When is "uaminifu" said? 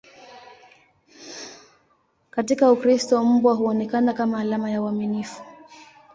4.81-5.41